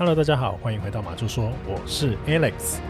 [0.00, 2.80] Hello，大家好，欢迎回到马猪说，我是 Alex。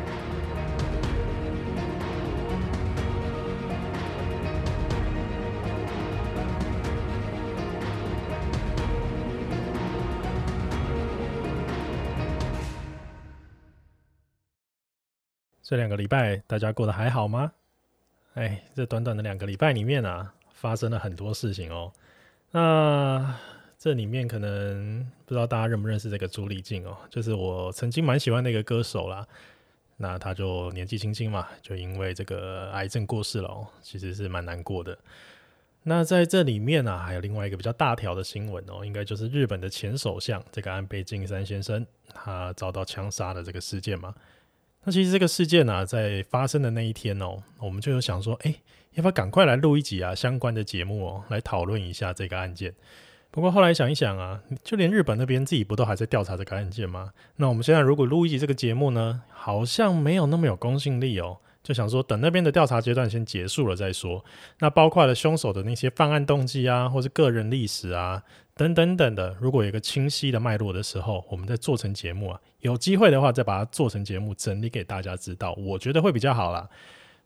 [15.65, 17.51] 这两个礼拜大家过得还好吗？
[18.35, 21.93] 哎，这短短的两个礼拜里面啊，发生了很多事情哦。
[22.53, 23.35] 那
[23.81, 29.27] 这里面可能不知道大家认不认识这个朱丽静哦，就是我曾经蛮喜欢的一个歌手啦。
[29.97, 34.99] 那他就年纪轻轻嘛，就因为这个癌症过世了哦，其实是蛮难过的。
[35.83, 44.15] 那在这里面呢、啊，还有另外一个比较大条的新闻哦，应该就是日本的前首相这个安倍晋三先生，他遭到枪杀的这个事件嘛。
[44.85, 48.55] 那其实这个事件呢、啊，在发生的那一天哦，我们就有想说，哎，
[48.93, 52.75] 要不要赶快来录一集啊相关的节目哦，来讨论一下这个案件。
[53.33, 57.11] 不过后来想一想啊，就连日本那边自己不都还在调查这个案件吗？
[57.37, 61.39] 那我们现在如果录一集这个节目呢，好像没有那么有公信力哦。
[61.63, 64.25] 就想说等那边的调查阶段先结束了再说。
[64.61, 68.23] 那包括了凶手的那些犯案动机啊，或是个人历史啊，
[68.57, 76.67] 等等等的，如果有一个清晰的脉络的时候，我们再做成节目啊，有机会的话再把它做成节目整理给大家知道，我觉得会比较好啦。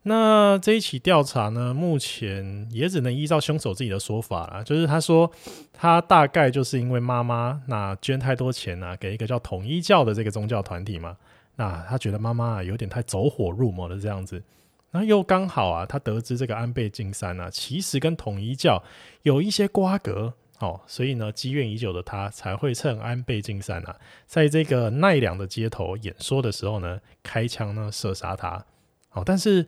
[0.06, 5.30] 那这一起调查呢，目前也只能依照凶手自己的说法啦，就是他说
[5.72, 11.16] 他大概就是因为妈妈那捐太多钱啊，给一个叫统一教的这个宗教团体嘛，
[11.56, 14.42] 那他觉得妈妈啊有点太走火入魔的这样子，
[14.90, 18.84] 那又刚好啊，他得知这个安倍晋三啊，其实跟统一教
[19.22, 28.66] 有一些瓜葛哦，所以呢，积怨已久的他才会趁安倍晋三啊，在这个奈良的街头演说的时候呢，开枪呢射杀他。
[29.14, 29.64] 哦，但是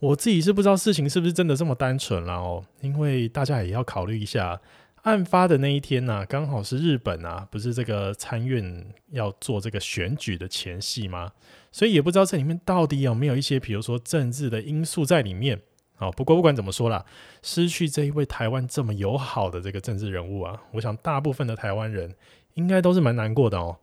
[0.00, 4.60] 我自己是不知道事情是不是真的这么单纯了哦，因为大家也要考虑一下，
[5.02, 11.32] 案发的那一天呢，刚好是日本啊，不是这个参院要做这个选举的前夕吗？
[11.72, 15.60] 所以也不知道这里面到底有没有一些，比如说政治的因素在里面。
[15.98, 17.04] 哦，不过不管怎么说啦，
[17.42, 22.14] 失去这一位台湾这么友好的这个政治人物啊，我想大部分的台湾人
[22.54, 23.76] 应该都是蛮难过的哦。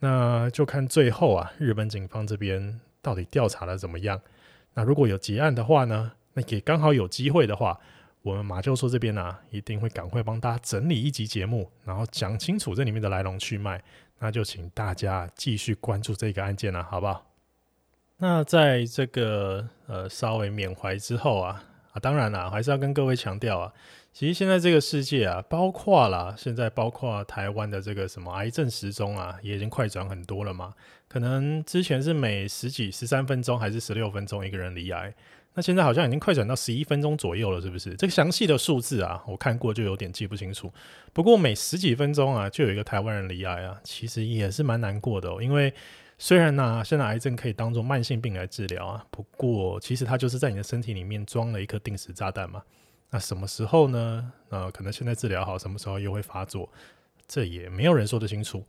[0.00, 4.20] 那就看最后啊，日本警方这边到底调查的怎么样。
[4.74, 7.78] 那如果有结案的话呢，那也刚好有机会的话，
[8.22, 13.82] 我们马教授这边呢、啊，一定会赶快帮大家整理一集节目，然后讲清楚这里面的来龙去脉。
[14.18, 17.26] 那就请大家继续关注这个案件了、好不好？
[18.16, 21.62] 那在这个呃稍微缅怀之后啊，
[21.94, 23.72] 啊，当然啦，还是要跟各位强调啊。
[24.12, 30.74] 其实现在这个世界啊，包括啦，现在包括台湾的这个什么癌症时钟啊，也已经快转很多了嘛。
[31.08, 35.12] 可能之前是每十几、十三分钟还是十六分钟一个人离癌，
[35.54, 37.94] 那现在好像已经快转到十一分钟左右了，是不是？
[37.94, 40.72] 这个详细的数字啊，我看过就有点记不清楚。
[41.12, 45.40] 不过每十几分钟啊，就有一个台湾人离癌啊，其实也是蛮难过的哦。
[45.40, 45.72] 因为
[46.18, 52.62] 虽然呢、现在癌症可以当做慢性病来治疗啊，不过其实它就是在你的身体里面装了一颗定时炸弹嘛。
[53.10, 54.32] 那什么时候呢？
[54.48, 56.68] 呃，可能现在治疗好，什么时候又会发作？
[57.26, 58.64] 这也没有人说得清楚。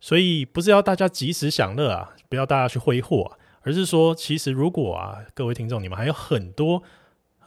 [0.00, 6.80] 所以不是要大家及时享乐啊，不要大家去挥霍啊，而是说，其实如果啊，各位听众，你们还有很多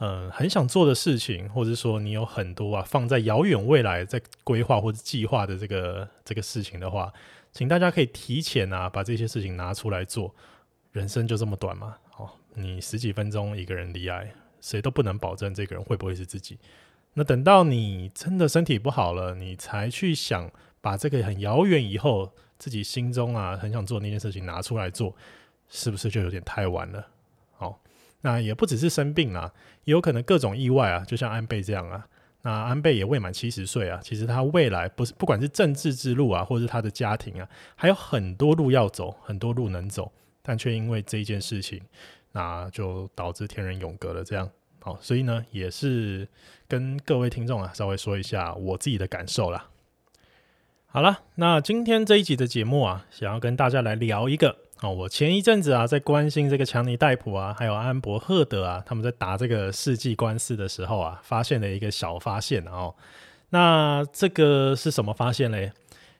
[0.00, 7.10] 嗯、呃、很想做的事情，或者说你有很多啊放在遥远未来在规划或者计划的这个这个事情的话，
[7.52, 10.34] 请大家可以提前啊把这些事情拿出来做。
[10.92, 14.30] 人生就这么短嘛，哦，你十几分钟一个人离癌。
[14.60, 16.58] 谁都不能保证这个人会不会是自己。
[17.14, 25.16] 那等到你真的身体不好了，你才去想把这个很遥远以后自己心中啊很想做那件事情拿出来做，
[25.68, 27.08] 是不是就有点太晚了？
[27.56, 27.80] 好，
[28.20, 29.52] 那也不只是生病啊，
[29.84, 32.06] 也有可能各种意外啊，就像安倍这样啊。
[32.42, 41.80] 那安倍也未满七十岁啊，其实他未来不是不管是政治之路啊，或者是他的家庭啊，还有很多路要走，很多路能走，但却因为这一件事情。
[42.34, 46.26] 那就导致天人永隔了，这样好，所以呢，也是
[46.66, 49.68] 跟各位听众啊，稍微说一下我自己的感受啦。
[50.86, 62.92] 好了，那今天这一集的节目啊，想要跟大家来聊一个哦，我前一阵子啊，在关心这个强尼戴普啊，还有安博赫德啊，他们在打这个世纪官司的时候啊，发现了一个小发现哦。
[63.50, 65.70] 那这个是什么发现嘞？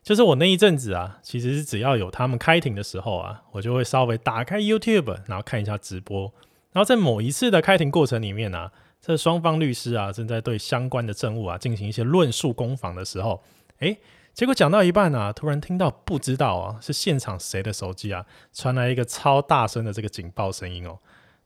[0.04, 6.32] 就是我那一阵子啊，其实是只要有他们开庭的时候啊，我就会稍微打开 YouTube，然后看一下直播。
[6.72, 8.70] 然后在某一次的开庭过程里面啊，
[9.00, 13.42] 这双方律师啊正在对相关的证物啊进行一些论述攻防的时候，
[13.80, 13.98] 诶，
[14.34, 20.98] 结果讲到一半啊，突然听到不知道啊是现场谁的手机啊传来一个超大声的这个警报声音哦。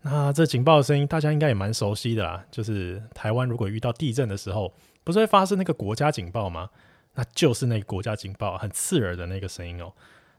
[0.02, 4.72] 那这警报声音大家应该也蛮熟悉的啦，就是台湾如果遇到地震的时候，
[5.02, 6.70] 不是会发生那个国家警报吗？
[7.14, 9.92] 那就是那个国家警报很刺耳的那个声音哦。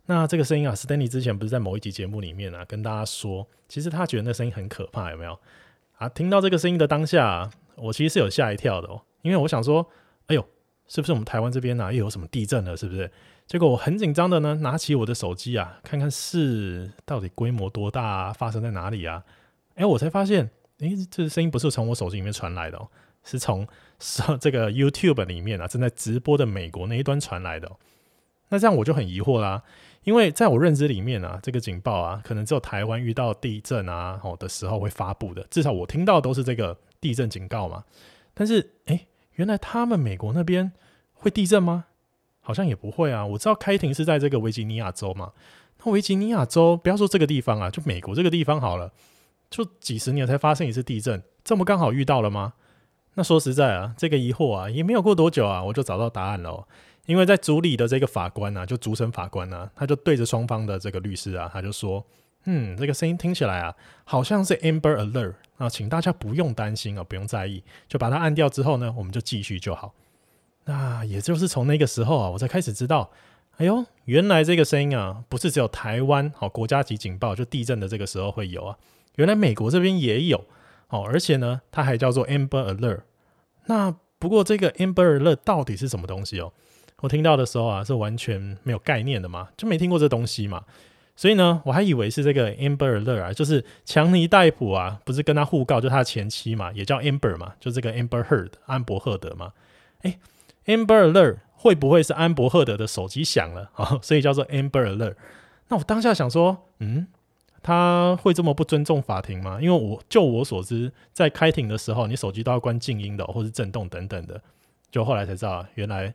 [0.05, 5.37] 那这个声音啊，Stanley 之前不是在某一集节目里面啊，跟大家说，其实他觉得那声音很可怕，有没有？
[5.97, 9.85] 啊，听到这个声音的当下，我其实是有吓一跳的哦，因为我想说，
[10.27, 10.47] 哎呦，
[10.87, 12.75] 是不是我们台湾这边啊又有什么地震了？
[12.75, 13.09] 是不是？
[13.45, 19.23] 结果我很紧张的呢，拿起我的手机啊，看看是到底规模多大啊，发生在哪里啊？
[19.75, 20.49] 哎，我才发现，
[20.79, 22.89] 哎，这声音不是从我手机里面传来的哦，
[23.23, 23.65] 是从
[24.41, 27.77] 这个 YouTube 里面啊正在直播的美国那一端传来的哦。
[28.49, 29.63] 那这样我就很疑惑啦。
[30.03, 37.83] 因为在我认知里面啊，这个警报啊，可能只有台湾遇到地震啊哦的时候会发布的，至少我听到都是这个地震警告嘛。
[38.33, 39.05] 但是，哎，
[39.37, 40.71] 原来他们美国那边
[41.13, 41.85] 会地震吗？
[42.41, 43.25] 好像也不会啊。
[43.25, 45.31] 我知道开庭是在这个维吉尼亚州嘛，
[45.83, 48.91] 那维吉尼亚州不要说这个地方啊，就美国这个地方好了，
[49.49, 52.53] 就几十年才发生一次地震，这么刚好遇到了吗？
[53.15, 56.67] 那说实在啊，这个疑惑啊，也没有过多久啊，我就找到答案了。
[57.05, 62.05] 因为在主理的这个法官啊，就主审法官啊，他就对着双方的这个律师啊，他就说
[62.49, 69.93] ：“嗯，这个声音听起来啊，好像是 Amber Alert 啊，请大家不用担心啊，不用在意，就把它按掉之后呢，我们就继续就好。”
[70.63, 73.11] 那也就是从那个时候啊，我才开始知道，
[73.57, 78.77] 哎呦，原来这个声音啊，不是只有台湾好国家级警报就地震的这个时候会有啊，
[79.15, 80.45] 原来美国这边也有
[80.87, 83.01] 哦，而且呢，它还叫做 Amber Alert。
[83.65, 86.53] 那不过这个 Amber Alert 到底是什么东西哦？
[87.01, 90.63] 我听到的时候啊，是完全没有概念的嘛，就没听过这东西嘛，
[91.17, 99.51] 所以呢，我还以为是这个 Amber Alert 啊，就是强尼戴普啊，不是跟他互告，就他前妻嘛，也叫 Amber 嘛，就这个 Amber Heard 安伯赫德嘛，
[100.03, 100.19] 哎
[100.67, 103.97] ，Amber Alert 会不会是安伯赫德的手机响了啊？
[104.03, 105.15] 所以叫做 Amber Alert。
[105.69, 107.07] 那我当下想说，嗯，
[107.63, 109.57] 他会这么不尊重法庭吗？
[109.59, 114.39] 因为我就我所知，在开庭的时候，你手机都要关静音的，或是震动等等的。
[114.91, 116.13] 就后来才知道，原来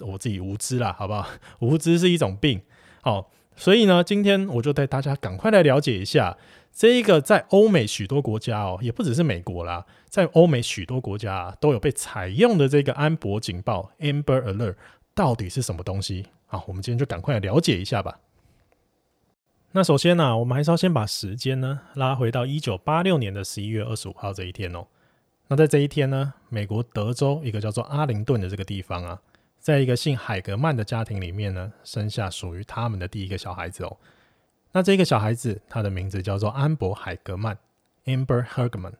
[0.00, 1.26] 我自己无知啦，好不好？
[1.60, 2.60] 无知是一种病，
[3.00, 6.38] 好，所以呢，今天我就带大家赶快来了解一下
[6.72, 14.76] 这一个在欧美许多国家哦，也不只是美国啦，在欧美许多国家啊，都有被采用的这个安博警报 （Amber Alert）
[15.14, 16.24] 到底是什么东西？
[16.46, 18.18] 好，我们今天就赶快来了解一下吧。
[19.72, 24.86] 那首先呢、啊，我们还是要先把时间呢拉回到一九八六年的十一月二十五号这一天哦。
[25.48, 29.20] 那在这一天呢，美国德州一个叫做阿灵顿的这个地方啊，
[29.60, 33.98] 在一个姓海格曼的家庭里面呢，生下属于他们的第一个小孩子哦。
[34.72, 37.58] 那这个小孩子，他的名字叫做安博海格曼
[38.06, 38.94] （Amber Hergman）。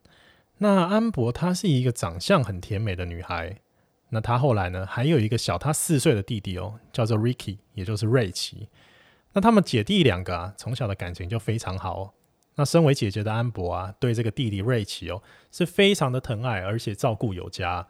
[0.58, 3.56] 那安博她是一个长相很甜美的女孩。
[4.10, 8.68] 那她后来呢，还有一个小她四岁的弟弟哦，叫做 Ricky，也就是瑞奇。
[9.32, 12.12] 那他们姐弟两个啊，从小的感情就非常好哦。
[12.56, 17.86] 那身为姐姐的安博啊，对这个弟弟瑞奇哦，是非常的疼爱，而且照顾有加。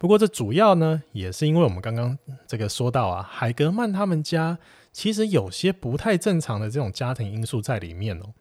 [0.00, 2.16] 不过这主要呢，也是因为我们刚刚
[2.46, 4.56] 这个说到啊，海格曼他们家
[4.92, 8.32] 其实有些不太正常的这种家庭因素在里面哦，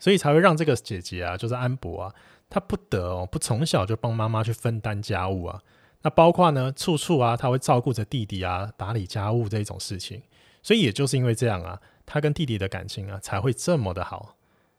[0.00, 2.14] 所以才会让这个姐姐啊，就是安博啊，
[2.50, 5.62] 她不得哦，不从小就帮妈妈去分担家务啊。
[6.02, 10.20] 那包括呢，处处啊，她会照顾着弟弟啊，打理家务这一种事情。
[10.64, 14.34] 所以也就是因为这样啊，她跟弟弟的感情啊，才会这么的好。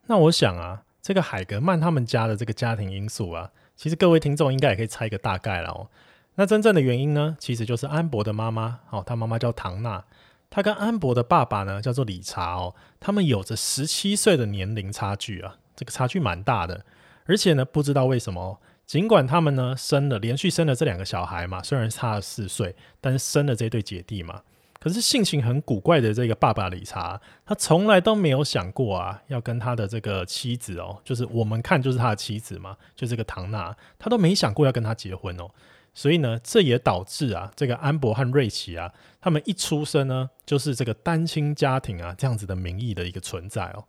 [0.07, 5.87] 那我想啊，这个海格曼他们家的这个家庭因素啊，其实各位听众应该也可以猜一个大概了哦。
[6.35, 10.03] 那真正的原因呢，其实就是安博的妈妈哦，他妈妈叫唐娜，
[10.49, 16.85] 他跟安博的爸爸呢叫做理查哦，他们有着十七岁的年龄差距啊，这个差距蛮大的。
[17.25, 24.41] 而且呢，不知道为什么，尽管他们呢生了连续生了这两个小孩嘛，虽然差了四岁，但是生了这对姐弟嘛。
[24.85, 35.49] 可是性情很古怪的这个爸爸理查，他从来都没有想过啊，要跟他的这个妻子哦，就是我们看就是他的妻子嘛，就这个唐娜，他都没想过要跟他结婚哦。
[35.95, 43.85] 所以呢，这也导致啊，这个安博和瑞奇啊，他们一出生呢，就是这个单亲家庭啊这样子的名义的一个存在哦。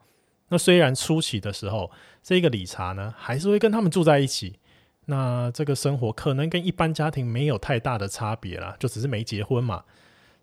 [0.48, 1.90] 那虽然初期的时候，
[2.22, 4.58] 这个理查呢，还是会跟他们住在一起，
[5.04, 9.84] 那这个生活可能跟一般家庭没有太大的差别啦，就只是没结婚嘛。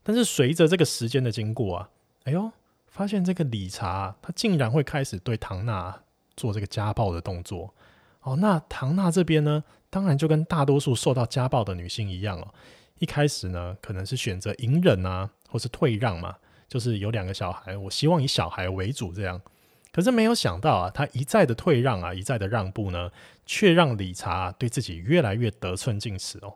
[0.04, 1.90] 但是随着这个时间的经过啊，
[2.26, 2.52] 哎呦，
[2.88, 6.04] 发现这个理查，他竟然会开始对唐娜
[6.36, 7.74] 做这个家暴的动作。
[8.22, 12.54] 哦，那唐娜这边呢，当然就跟大多数受到家暴的女性一样哦，
[13.00, 16.36] 一开始呢，可能是选择隐忍啊，或是退让嘛，
[16.68, 19.42] 就是有两个小孩，我希望以小孩为主这样。
[19.92, 23.12] 可是没有想到啊，他一再的退让啊，一再的让步呢，
[23.46, 26.56] 却让理查对自己越来越得寸进尺哦。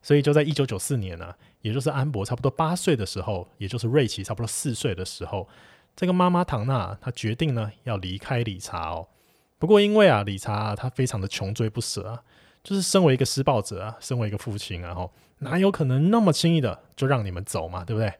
[0.00, 5.48] 所以就在一九九四年呢、啊，也就是安博差不多八岁的时候，也就是瑞奇差不多四岁的时候，
[5.96, 9.08] 这个妈妈唐娜她决定呢要离开理查哦。
[9.58, 12.22] 不过因为啊理查啊他非常的穷追不舍啊，
[12.62, 18.12] 就是身为一个施暴者啊，身为一个父亲啊，吼哪有可能那么轻易的就让你们走嘛，对不对？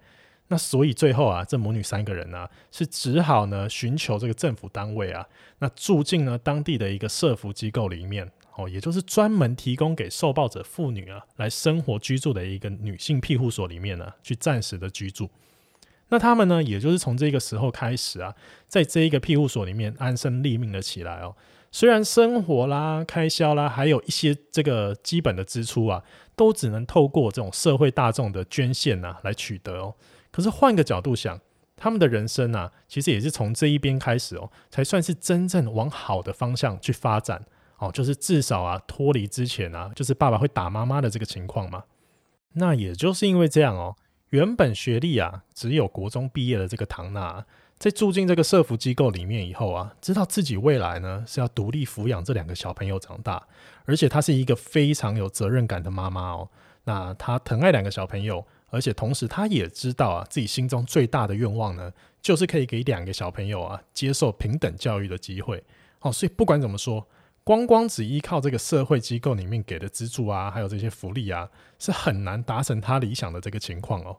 [0.49, 5.26] 那所以最后啊，这母女三个人呢、是只好呢寻求这个政府单位啊，
[5.58, 15.30] 那住进了当地的一个社福机构里面哦，也就是专门提供给受暴者妇女啊来生活居住的一个女性庇护所里面呢，去暂时的居住。
[16.09, 18.35] 那他们呢，也就是从这个时候开始啊，
[18.68, 21.35] 在这一个庇护所里面安身立命了起来哦。
[21.71, 26.04] 虽然生活啦、开销啦，还有一些这个基本的支出啊，
[26.37, 29.94] 都只能透过这种社会大众的捐献啊来取得哦。
[30.30, 31.40] 可是换个角度想，
[31.75, 37.47] 他们的人生啊，其实也是从这一边开始哦，才算是真正往好的方向去发展
[37.86, 37.90] 哦。
[37.92, 41.84] 就是至少啊，脱离之前啊，就是爸爸会打妈妈的这个情况嘛。
[42.54, 43.96] 那也就是因为这样哦。
[44.30, 47.44] 原本学历啊只有国中毕业的这个唐娜，
[47.78, 53.46] 在住进这个社福机构里面以后啊，知道自己未来呢是要独立抚养这两个小朋友长大，
[53.84, 56.48] 而且她是一个非常有责任感的妈妈哦。
[56.84, 65.62] 那她疼爱两个小朋友，而且同时她也知道啊，自己心中最大的愿望呢，就是可以给两个小朋友啊接受平等教育的机会
[66.00, 66.10] 哦。
[66.10, 67.06] 所以不管怎么说。
[67.44, 74.16] 光光只依靠这个社会机构里面给的资助啊，还有这些福利啊，是很难达成他理想的这个情况哦。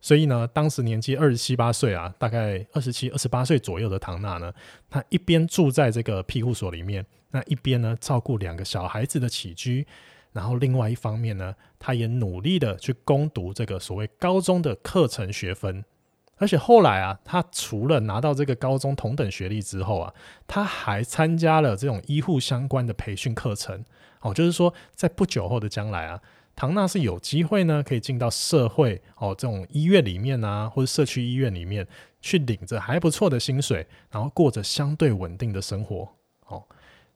[0.00, 4.52] 所以呢，当时年纪二十七八岁啊，大概二十七、二十八岁左右的唐娜呢，
[4.90, 9.86] 她一边住在这个庇护所里面，那一边呢照顾两个小孩子的起居，
[10.32, 15.82] 然后另外一方面呢，她也努力的去攻读这个所谓高中的课程学分。
[16.38, 20.12] 而且后来啊，他除了拿到这个高中同等学历之后啊，
[20.46, 23.84] 他还参加了这种医护相关的培训课程。
[24.20, 26.20] 哦，就是说，在不久后的将来啊，
[26.54, 31.86] 唐娜是有机会呢，可以进到社会哦，这种医院里面啊，或者社区医院里面
[32.20, 36.08] 去领着还不错的薪水，然后过着相对稳定的生活。
[36.46, 36.64] 哦，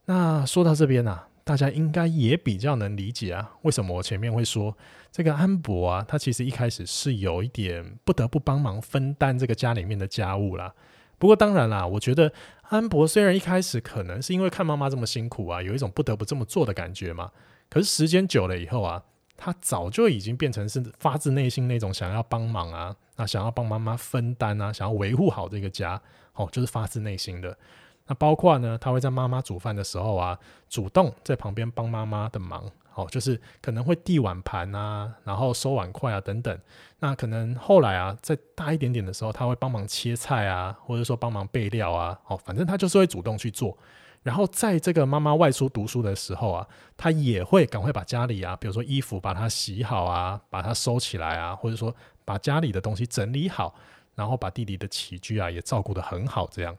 [0.04, 1.26] 那说到这边呢、啊。
[1.42, 4.76] 大家应该也比较能理解啊，为什么我前面会说
[5.12, 10.74] 这个安博啊，他其实一开始是有一点不得不帮忙分担这个家里面的家务啦。
[11.18, 17.30] 不过当然啦，我觉得安博虽然一开始可能是因为看妈妈这么辛苦啊，有一种不得不这么做的感觉嘛。
[17.68, 19.02] 可是时间久了以后啊，
[19.36, 26.00] 他早就已经变成是发自内心那种想要帮忙啊，那想要帮妈妈分担啊，想要维护好这个家，
[26.34, 27.58] 哦，就是发自内心的。
[28.06, 30.38] 那包括呢，他会在妈妈煮饭的时候啊，
[30.68, 36.58] 主动在旁边帮妈妈的忙，哦，就是可能会递碗盘啊，然后收碗筷啊等等。
[36.98, 43.76] 那可能后来啊，再大一点点的时候，他会帮忙切菜啊，或者说帮忙备料啊，哦，反正他就是会主动去做。
[44.22, 51.94] 然后在这个妈妈外出读书的时候啊，他也会赶快把家里啊，比如说衣服把它洗好啊，把它收起来啊，或者说
[52.26, 53.74] 把家里的东西整理好，
[54.14, 56.76] 然后把弟弟的起居啊也照顾得很好，这样。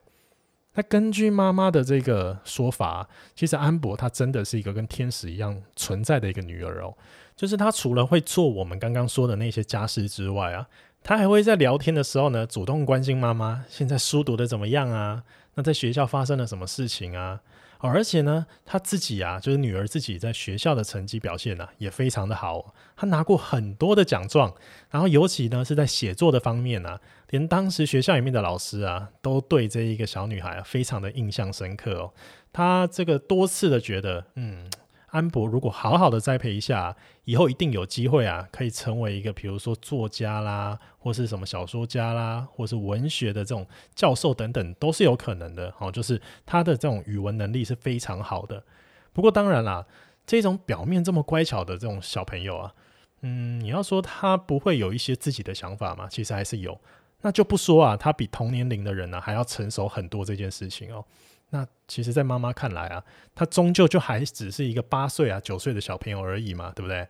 [0.73, 6.93] 那根据妈妈的这个说法，其实安博她真的是一个跟天使一样存在的一个女儿哦。
[7.35, 10.67] 就是她除了会做我们刚刚说的那些家事之外啊，
[11.03, 15.23] 她还会在聊天的时候呢，主动关心妈妈现在书读的怎么样啊？
[15.55, 17.41] 那在学校发生了什么事情啊？
[17.81, 22.73] 哦，而且呢，她自己啊，就是女儿自己在学校的成绩表现呢，也非常的好。
[22.95, 24.53] 她拿过很多的奖状，
[24.89, 32.13] 然后尤其呢是在写作的方面啊，连当时学校里面的老师啊，都对这一个小女孩，非常的印象深刻哦。
[32.53, 34.69] 她这个多次的觉得，嗯。
[35.11, 45.73] 安博如果好好的栽培一下，以后一定有机会啊，可以成为一个比如说作家啦，或是什么小说家啦，或是文学的这种教授等等，都是有可能的。
[45.77, 48.63] 好，就是他的这种语文能力是非常好的。
[49.13, 49.85] 不过当然啦，
[50.25, 52.73] 这种表面这么乖巧的这种小朋友啊，
[53.21, 56.07] 嗯，你要说他不会有一些自己的想法吗？
[56.09, 56.79] 其实还是有。
[57.23, 61.05] 那就不说啊，他比同年龄的人呢、还要成熟很多这件事情哦。
[61.51, 63.03] 那其实，在妈妈看来啊，
[63.35, 67.07] 他终究就还只是一个八岁啊、九岁的小朋友而已嘛，对不对？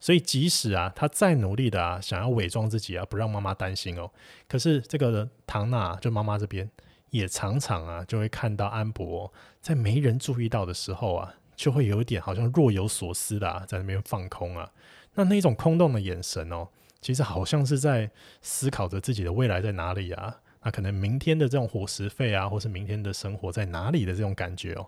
[0.00, 4.10] 所以，即使啊，他再努力的啊，想要伪装自己啊，不让妈妈担心哦，
[4.48, 6.70] 可是这个唐娜就妈妈这边
[7.10, 14.72] 也常常啊，就会看到安博在没人注意到的时候啊，就会有一点好像若有所思的啊，在那边放空啊，
[15.14, 16.68] 那那种空洞的眼神哦，
[17.02, 18.10] 其实好像是在
[18.40, 20.40] 思考着自己的未来在哪里啊。
[20.64, 24.86] 那可能明天的这种伙食费啊，或是明天的生活在哪里的这种感觉哦，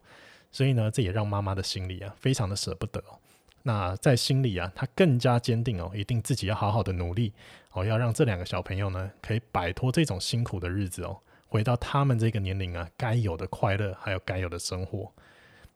[0.50, 3.02] 所以呢，这也让妈妈的心里啊，非常的舍不得。
[3.62, 7.32] 那在心里啊，她更加坚定哦，一定自己要好好的努力
[7.72, 11.18] 哦，要让这两个小朋友呢，可以摆脱这种辛苦的日子哦，
[11.48, 15.12] 回到他们这个年龄啊，该有的快乐，还有该有的生活。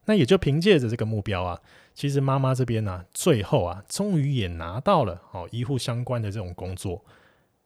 [0.07, 1.61] 那也就凭借着这个目标啊，
[1.95, 7.05] 其实妈妈这边呢，最后啊，终于也拿到了哦，医护相关的这种工作。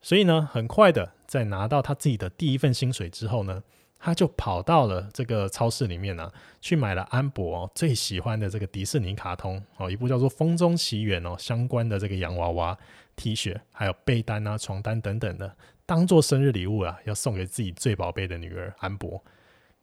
[0.05, 3.63] 所以呢，很快的，在拿到他自己的第一份薪水之后呢，
[3.99, 12.77] 他就跑到了这个超市里面呢、啊，去买了安博、最喜欢的这个迪士尼卡通哦，一部叫做《风中奇缘》哦相关的这个洋娃娃
[13.17, 15.57] T 恤，还有被单啊、床单等等的，
[15.87, 19.25] 当做生日礼物啊，要送给自己最宝贝的女儿安博。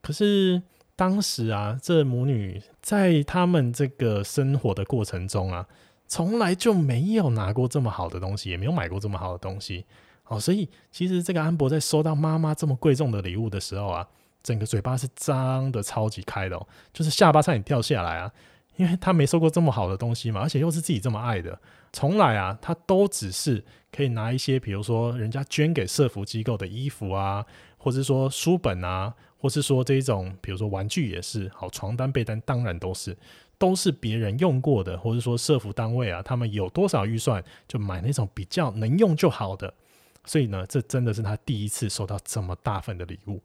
[0.03, 0.61] 可是
[0.95, 5.67] 当时啊，这母女在他们这个生活的过程中啊，
[6.07, 9.87] 从来就没有拿过这么好的东西，也没有买过这么好的东西。
[10.31, 14.07] 哦，所以其实这个安博在收到妈妈这么贵重的礼物的时候啊，
[14.41, 18.31] 整个嘴巴是张得超级开的哦，就是下巴差点掉下来啊。
[18.77, 21.59] 因为他没收过这么好的东西嘛，而且又是自己这么爱的，
[21.91, 23.61] 从来啊，他都只是
[23.91, 27.45] 可以拿一些，比如说人家捐给社福机构的衣服啊，
[27.77, 33.15] 或是说书本啊，或是说这一种，比如说玩具也是，好，床单被单当然都是，
[33.57, 39.71] 都是别人用过的，或者说社福单位啊，他们有多少预算就买那种比较能用就好的，
[40.25, 43.41] 所以呢，这真的是他第一次收到这么大份的礼物。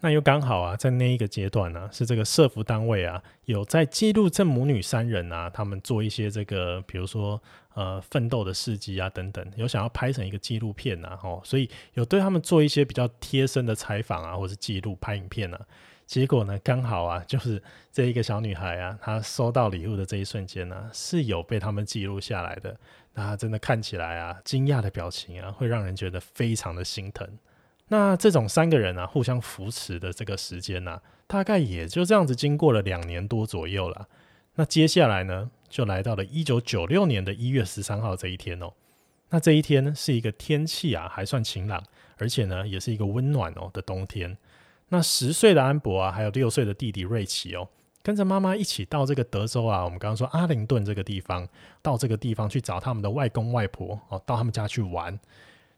[0.00, 7.40] 那又刚好啊，在那一个阶段呢、是这个社福单位啊，有在记录这母女三人啊，他们做一些这个，比如说
[7.72, 15.60] 呃奋斗的事迹啊等等，有想要拍成一个纪录片呐、啊，哦，所以有对他们做一些比较贴身的采访啊，或是记录拍影片啊。
[16.06, 22.76] 结果呢，刚好啊，就是这一个小女孩啊，她收到礼物的这一瞬间呢、是有被他们记录下来的。
[23.14, 27.28] 那她真的看起来啊，惊讶的表情啊，会让人觉得非常的心疼。
[27.88, 34.08] 那这种三个人啊，互相扶持的这个时间呢、啊，大概也就这样子经过了两年多左右了。
[34.54, 38.72] 那接下来呢，就来到了一九九六年的一月十三号这一天哦。
[39.30, 41.82] 那这一天呢，是一个天气啊还算晴朗，
[42.16, 44.36] 而且呢也是一个温暖哦的冬天。
[44.88, 47.68] 那十岁的安博啊，还有六岁的弟弟瑞奇哦，
[48.04, 51.48] 跟着妈妈一起到这个德州啊，我们刚刚说阿灵顿这个地方，
[51.80, 55.18] 到这个地方去找他们的外公外婆哦，到他们家去玩。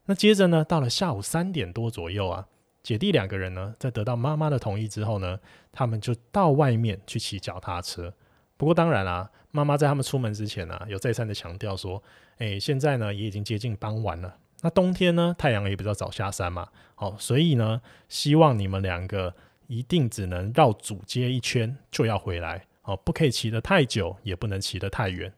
[0.07, 2.49] 那接着呢，到了下午三点多左右啊，
[2.83, 5.39] 姐弟两个人呢，在得到妈妈的同意之后呢，
[5.71, 8.13] 他们就到外面去骑脚踏车。
[8.57, 12.03] 不过当然啦、啊，妈妈在他们出门之前呢、啊，有再三的强调说，
[12.39, 16.67] 哎，现在呢也已经接近傍晚了，那冬天呢，太阳也比较早下山嘛，
[16.97, 19.33] 好，所以呢，希望你们两个
[19.67, 25.33] 一定只能绕主街一圈就要回来，哦，不可以骑得太久，也不能骑得太远。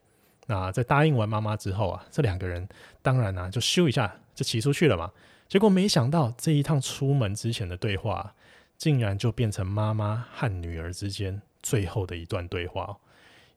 [0.46, 2.68] 那在答应完妈妈之后啊，这两个人
[3.02, 4.14] 当然呢、啊、就咻一下。
[4.38, 5.10] 就骑出去了嘛，
[5.48, 8.36] 结果没想到这一趟出门之前的对话，
[8.76, 12.96] 竟然就变成妈妈和女儿之间最后的一段对话。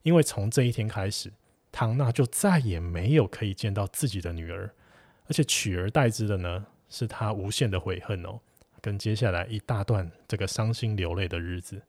[0.02, 1.32] 因为从这一天开始，
[1.72, 4.74] 唐娜就再也没有可以见到自己的女儿，
[5.28, 8.40] 而且取而代之的呢，是她无限的悔恨哦，
[8.82, 11.82] 跟接下来一大段这个伤心流泪的日子。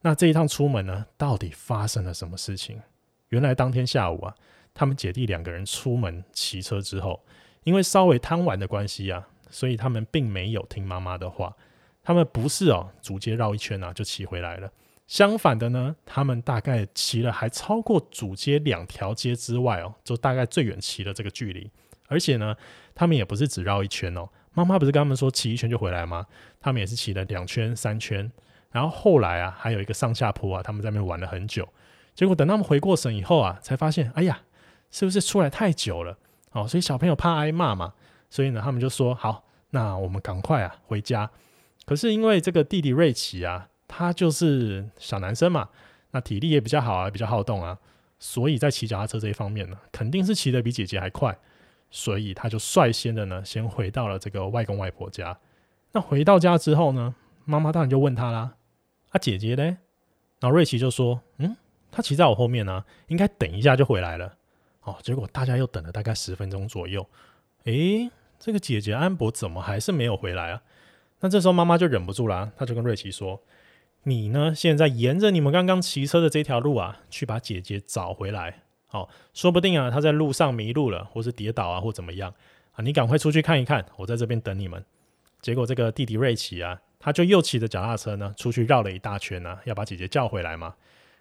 [0.00, 2.80] 那这一趟出门呢，到底发生了什么事情？
[3.28, 4.34] 原来当天下午啊，
[4.74, 7.24] 他们姐弟两个人出门骑车之后。
[7.64, 11.56] 因为稍微贪玩的关系啊，所以他们并没有听妈妈的话。
[12.02, 14.68] 他们不是哦，主街绕一圈啊就骑回来了。
[15.06, 21.70] 相反的呢，他们大概骑了还超过主街两条街之外哦，就大概最远骑了这个距离。
[22.08, 22.56] 而且呢，
[22.96, 24.28] 他们也不是只绕一圈哦。
[24.54, 26.26] 妈妈不是跟他们说骑一圈就回来吗？
[26.60, 28.30] 他们也是骑了两圈、三圈。
[28.70, 31.68] 然后后来啊，还有一个上下坡啊，他们在那边玩了很久。
[32.14, 34.40] 结果等他们回过神以后啊，才发现，哎呀，
[34.90, 36.18] 是不是出来太久了？
[36.52, 37.94] 哦，所以小朋友怕挨骂嘛，
[38.30, 41.30] 所以呢，他们就说好，那我们赶快啊回家。
[41.84, 45.68] 可是因为这个弟弟瑞奇啊，他就是小男生嘛，
[46.12, 47.78] 那体力也比较好啊，比较好动啊，
[48.18, 51.36] 所以在骑脚踏车这一方面呢，肯定是骑得比姐姐还快，
[51.92, 55.38] 所以他就率先的呢，先回到了这个外公外婆家。
[55.92, 58.54] 那回到家之后呢，妈妈当然就问他啦，
[59.10, 59.76] 啊姐姐嘞？
[60.40, 61.54] 然后瑞奇就说，嗯，
[61.90, 64.36] 他骑在我后面呢，应该等一下就回来了。
[64.84, 67.06] 哦，结果大家又等了大概十分钟左右，
[67.64, 70.62] 诶，这个姐姐安博怎么还是没有回来啊？
[71.20, 73.40] 那这时候妈妈就忍不住啦，她就跟瑞奇说
[74.02, 78.61] ：“你呢，现在沿着你们刚刚骑车的这条路啊，去把姐姐找回来。
[78.92, 82.30] 好，说不定啊，他在路上迷路了，或是跌倒啊，或怎么样
[82.72, 84.84] 啊，你赶快出去看一看，我在这边等你们。”
[85.40, 90.74] 结果这个弟弟瑞奇啊，他就又骑着脚踏车呢，出去绕了一大圈啊，要把姐姐叫回来嘛。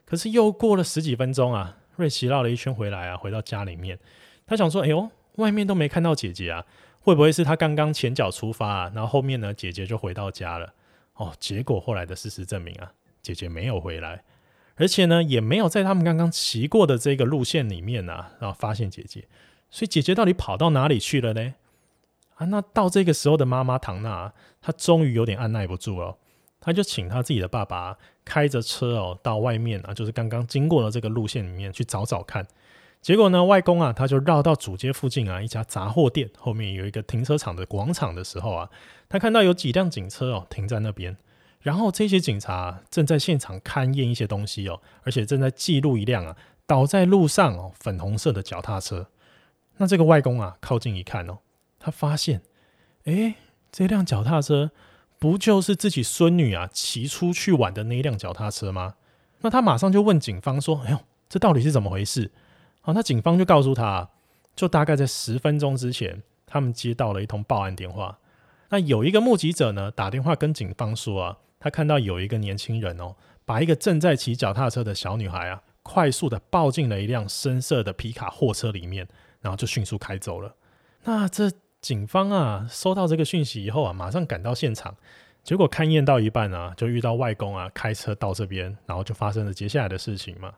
[0.03, 1.77] 可是又过了十几分钟啊。
[1.97, 3.99] 瑞奇绕了一圈回来啊，回到家里面，
[4.47, 6.65] 他想说：“哎呦，外面都没看到姐姐啊，
[7.01, 8.91] 会不会是他刚刚前脚出发啊？
[8.95, 10.73] 然后后面呢，姐姐就回到家了。
[11.15, 14.23] 哦，结果后来的事实证明啊，姐姐没有回来，
[14.75, 19.25] 而且呢，也没有在他们刚刚骑过的这个路线里面啊，然后发现姐姐。
[19.69, 21.53] 所以姐姐到底跑到哪里去了呢？
[22.35, 26.17] 啊，那到这个时候的妈妈唐娜，她终于有点按捺不住了。”
[26.59, 32.45] 她就请她自己的爸爸开着车哦，到外面啊，就是刚刚经过的这个路线里面去找找看。
[33.01, 38.69] 结果呢，外公啊，他就绕到主街附近啊，一家杂货店后面有一个停车场的广场的时候啊，
[39.09, 41.17] 他看到有几辆警车哦停在那边，
[41.61, 49.07] 然后这些警察正在现场勘验一些东西哦，而且正在记录一辆啊倒在路上哦粉红色的脚踏车。
[49.77, 51.39] 那这个外公啊靠近一看哦，
[51.79, 52.41] 他发现，
[53.05, 53.35] 诶，
[53.71, 54.71] 这辆脚踏车
[55.19, 58.95] 不就是自己孙女啊骑出去玩的那一辆脚踏车吗？
[59.41, 62.31] 那他马上就问警方说：“哎呦，这到底是怎么回事？”
[62.81, 64.09] 好，那警方就告诉他，
[64.55, 68.19] 就大概在十分钟之前，他们接到了一通报案电话。
[68.69, 79.07] 那有一个目击者呢，打电话跟警方说啊，他看到有一个年轻人哦，把一个正在骑脚踏车的小女孩啊，快速的抱进了一辆深色的皮卡货车里面，
[79.41, 80.55] 然后就迅速开走了。
[81.03, 84.97] 那这警方啊，收到这个讯息以后啊，马上赶到现场，
[85.43, 90.51] 结果勘验到一半啊，就遇到外公啊开车到这边，然后就发生了接下来的事情嘛。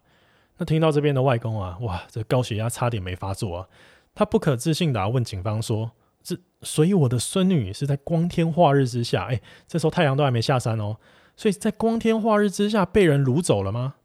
[0.57, 3.67] 那听到这边的外公啊，哇，这高血压差点没发作啊，
[4.15, 5.91] 他不可置信的问警方说。
[6.23, 10.97] 这所以我的孙女是在光天化日之下，哎，这时候太阳都还没下山哦，
[11.35, 13.95] 所以在光天化日之下被人掳走了吗？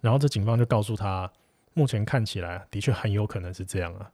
[0.00, 1.30] 然后这警方就告诉他，
[1.74, 4.10] 目前看起来的确很有可能是这样啊。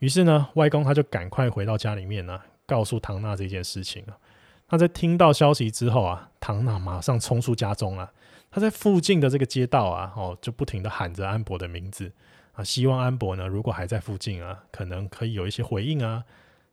[0.00, 4.16] 于是呢，外公他就赶快回到家里面呢、啊，告诉唐娜这件事情啊。
[4.66, 8.12] 他在听到消息之后啊，唐娜马上冲出家中啊，
[8.50, 12.12] 他在附近的这个街道啊，哦，就不停的喊着安博的名字
[12.52, 16.24] 啊，希望安博呢，如果还在附近啊，可能可以有一些回应啊。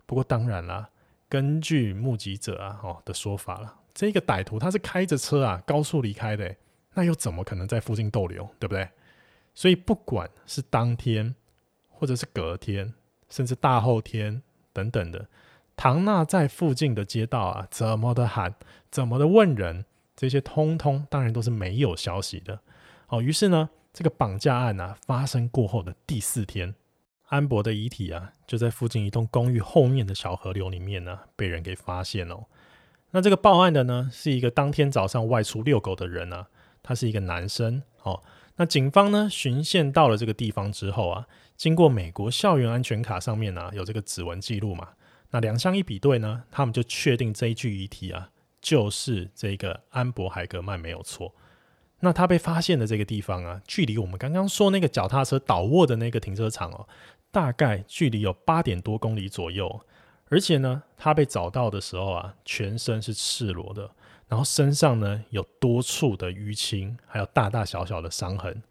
[0.05, 0.89] 不过当然啦，
[1.27, 6.55] 根据目击者啊哦的说法了，这个歹徒他是开着车啊高速离开的，
[6.93, 8.87] 那又怎么可能在附近逗留，对不对？
[9.53, 11.33] 所以不管是当天，
[11.89, 12.93] 或者是隔天，
[13.29, 14.41] 甚至大后天
[14.73, 15.27] 等等的，
[15.75, 18.53] 唐娜在附近的街道啊怎么的喊，
[18.91, 22.59] 怎么的问人，这些通通当然都是没有消息的。
[23.07, 26.75] 哦，于是呢，这个绑架案啊发生过后的第四天。
[27.27, 32.45] 安博的遗体啊，就在附近一栋公寓后面的小河流里面呢，被人给发现哦。
[33.11, 36.47] 那这个报案的呢，是一个当天早上外出遛狗的人啊，
[36.83, 38.21] 他是一个男生哦。
[38.57, 44.89] 那警方呢，巡线到了这个地方之后啊，经过美国校园安全卡上面呢、啊，有这个指纹记录嘛，
[45.31, 48.29] 那两项一比对呢，他们就确定这一具遗体啊，
[48.61, 51.33] 就是这个安博海格曼没有错。
[52.01, 56.87] 那他被发现的这个地方啊，距离我们刚刚说那个脚踏车倒卧的那个停车场哦。
[57.35, 59.81] 大概距离有八点多公里左右，
[60.29, 63.91] 而且呢，他被找到的时候啊，全身是赤裸的，
[64.29, 68.63] 然后身上呢有多处的淤青，还有大大小小的伤痕。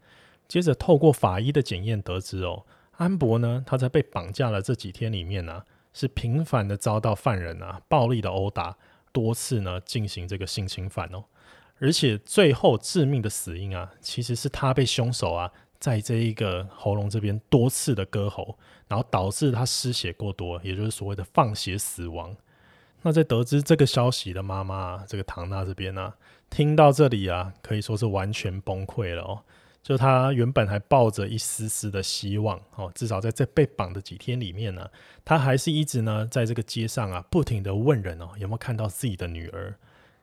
[0.47, 2.65] 接着透过法医的检验得知哦，
[2.97, 8.75] 安博呢，他在被绑架了这几天里面呢、啊，是频繁的遭到犯人啊暴力的殴打，
[9.11, 11.23] 多次呢进行这个性侵犯哦，
[11.77, 15.51] 而且最后致命的死因啊，其实是他被凶手啊。
[15.85, 22.35] 在这一个喉咙这边多次的割喉，然后导致他失血过多，也就是所谓的放血死亡。
[23.03, 26.15] 那在得知这个消息的妈妈，这个唐娜这边呢、啊，
[26.49, 29.43] 听到这里啊，可以说是完全崩溃了哦。
[29.83, 34.91] 就她原本还抱着一丝丝的希望哦，至少在这被绑的几天里面呢、啊，
[35.23, 39.75] 他还是一直呢在这个街上啊，不停的问人哦，有没有看到自己的女儿。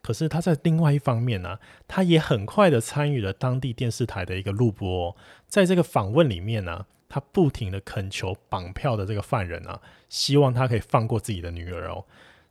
[0.02, 12.04] 可是他在另外一方面呢、他也很快的参与了当地电视台的一个录播、在这个访问里面呢、他不停的恳求绑票的这个犯人啊，希望他可以放过自己的女儿哦。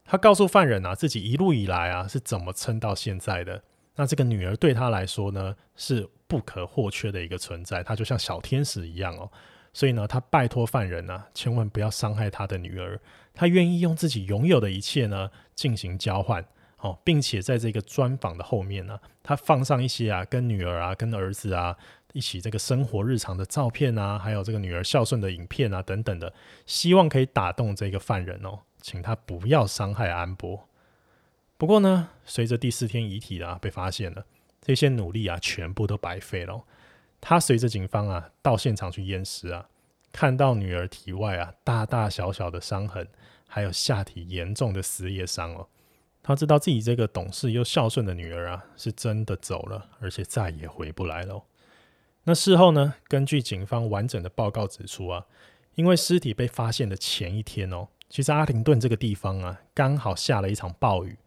[0.06, 3.62] 他告诉犯人啊，自己一路以来啊是怎么撑到现在的。
[3.96, 9.30] 那这个女儿对他来说呢，是不可或缺的一个存在，她就像小天使一样哦。
[9.74, 13.00] 所以呢，他拜托犯人啊，千万不要伤害他的女儿，
[13.34, 16.46] 他愿意用自己拥有的一切呢进行交换。
[16.82, 21.78] 哦，并且在这个专访的后面呢、啊，他放上一些啊，跟女儿啊、跟儿子啊
[22.14, 26.34] 一起这个生活日常的照片啊，还有这个女儿孝顺的影片啊等等的，
[26.66, 30.68] 希望可以打动这个犯人哦，请他不要伤害安博。
[31.58, 34.26] 不过呢，随着第四天遗体啊被发现了，
[34.60, 36.64] 这些努力啊全部都白费了。
[37.22, 39.70] 他随着警方啊到现场去验尸啊，
[40.12, 43.08] 看到女儿体外啊大大小小的伤痕，
[43.48, 45.68] 还有下体严重的撕裂伤哦。
[46.24, 51.44] 他知道自己这个懂事又孝顺的女儿啊，是真的走了，而且再也回不来了。
[52.24, 55.26] 那事后呢，根据警方完整的报告指出啊，
[55.74, 61.18] 因为尸体被发现的前一天哦，其实阿廷顿这个地方啊，刚好下了一场暴雨，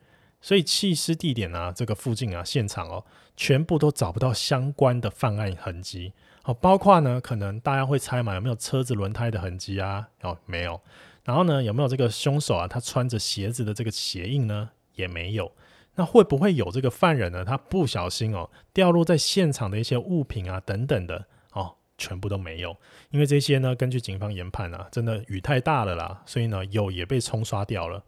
[0.40, 3.04] 所以弃尸地点啊，这个附近啊，现场哦，
[3.36, 6.12] 全部都找不到相关的犯案痕迹。
[6.44, 10.10] 哦，包括呢，可能大家会猜嘛，有没有车子轮胎的痕迹啊？
[10.22, 10.80] 哦，没有。
[11.24, 12.68] 然后呢，有没有这个凶手啊？
[12.68, 14.70] 他穿着鞋子的这个鞋印呢？
[14.94, 15.52] 也没有，
[15.94, 17.44] 那会不会有这个犯人呢？
[17.44, 22.76] 他不小心哦，掉落在现场的一些物品啊等等的哦，全部都没有，
[23.10, 28.02] 因为这些呢，根据警方研判啊，真的雨太大了啦，所以呢，有也被冲刷掉了。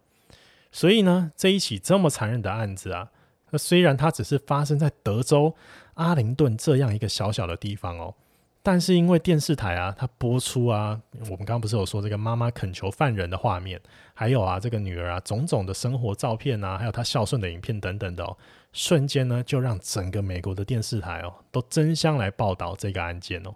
[0.71, 3.09] 所以呢，这一起这么残忍的案子啊，
[3.51, 5.55] 那虽然它只是发生在德州
[5.93, 8.13] 阿灵顿这样一个小小的地方哦，
[8.61, 13.81] 但是因为电视台啊，它播出啊，我们刚刚不是有说这个妈妈恳求犯人的画面，
[14.19, 18.35] 还有啊这个女儿啊种种的生活照片啊，还有她孝顺的影片等等的哦，
[18.73, 23.53] 瞬间呢就让整个美国的电视台哦都争相来报道这个案件哦。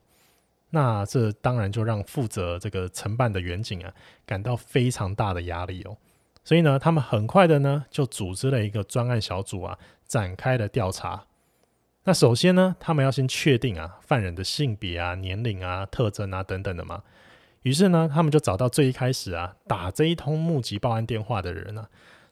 [0.70, 3.92] 那这当然就让负责这个承办的远景啊
[4.24, 5.98] 感到非常大的压力哦。
[6.44, 11.26] 所以呢，他们很快的呢就组织了一个专案小组啊，展开了调查。
[12.04, 17.02] 那首先呢，他们要先确定啊犯人的性别啊、年龄啊、特征啊等等的嘛。
[17.64, 21.90] 于是呢，他们就找到最一开始啊打这一通目击报案电话的人啊。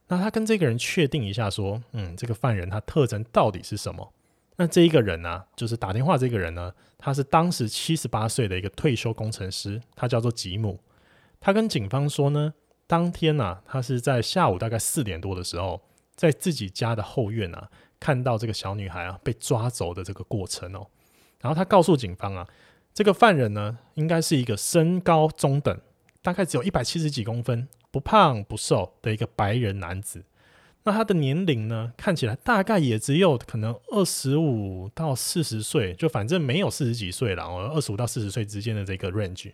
[0.08, 4.14] 那他跟这个人确定一下说，嗯，这个犯人他特征到底是什么？
[4.58, 10.80] 那这一个人呢、啊，就是打电话这个人呢，他是当时七十八岁的一个退休工程师，他叫做吉姆。
[11.40, 12.54] 他跟警方说呢，
[12.88, 15.82] 当天呐、啊，他是在下午大概四点多的时候，
[16.16, 17.70] 在自己家的后院啊。
[18.02, 20.88] 看到这个小女孩啊被抓走的这个过程哦，
[21.42, 22.48] 然后他告诉警方啊，
[23.00, 25.80] 这个犯人呢应该是一个身高中等，
[26.22, 30.26] 大概只有一百七十几公分，不胖不瘦的一个白人男子。
[30.84, 39.54] 那他的年龄呢看起来大概也只有可能二十五到四十岁，就反正没有四十几岁了哦，二十五到四十岁之间的这个 range。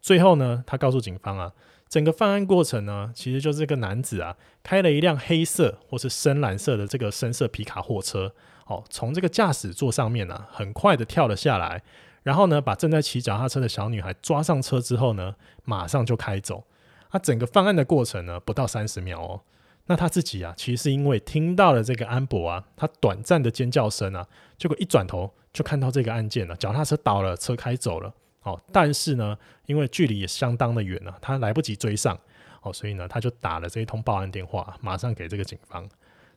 [0.00, 1.52] 最后呢，他告诉警方啊。
[1.90, 8.32] 整个犯案过程呢，其实就是这个男子啊，开了一辆黑色或是深蓝色的这个深色皮卡货车，
[8.66, 11.82] 哦，从这个驾驶座上面啊，很快的跳了下来，
[12.28, 16.62] 然后呢，把正在骑脚踏车的小女孩抓上车之后呢，马上就开走。
[17.10, 19.40] 他整个犯案的过程呢，不到三十秒哦。
[19.86, 28.12] 那他自己啊，其实是因为听到了这个安博啊，他短暂的尖叫声啊，结果一转头就看到这个案件了，脚踏车倒了，车开走了。
[28.42, 32.14] 哦，但是呢，因为距离也相当的远了，他来不及追上，
[32.60, 35.88] 哦，所以呢，他就打了这一通报案电话，马上给这个警方。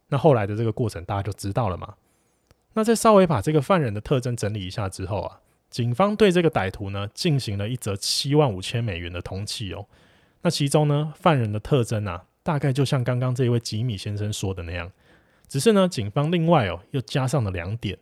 [0.08, 1.96] 那后来的这个过程大家就知道了嘛。
[2.76, 9.88] 那再稍微把这个犯人的特征整理一下之后啊，警方对这个歹徒呢进行了一则七万五千美元的通缉哦。
[10.44, 14.92] 那其中呢，犯人的特征啊，大概就像刚刚这位吉米先生说的那样，
[15.48, 17.98] 只是呢，警方另外哦又加上了两点。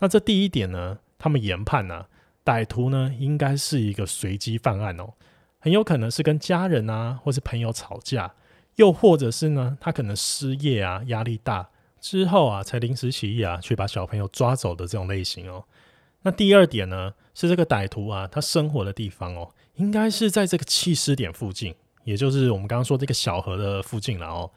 [0.00, 2.08] 那这第一点呢，他们研判呢、啊。
[2.44, 5.14] 歹徒呢，应该是一个随机犯案哦，
[5.60, 8.34] 很有可能是跟家人啊，或是朋友吵架，
[8.76, 11.70] 又或者是呢，他可能失业啊，压力大
[12.02, 15.64] 之后啊，才临时起意啊，去把小朋友抓走的这种类型哦。
[16.24, 24.50] 那第二点呢，是这个歹徒啊，他生活的地方哦，应该是在这个弃尸点附近，也就是我们刚刚说这个小河的附近了哦。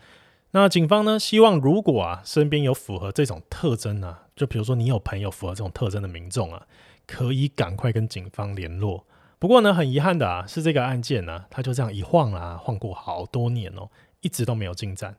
[0.52, 6.66] 那警方呢，希望如果啊，身边有符合这种特征啊，就比如说你有朋友符合这种特征的民众啊。
[7.10, 9.08] 可以赶快跟警方联络。
[9.40, 15.16] 不过呢，很遗憾的啊，是这个案件呢、啊，它就这样一晃啊，晃过好多年哦，一直都没有进展。